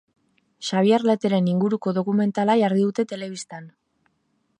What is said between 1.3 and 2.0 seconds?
inguruko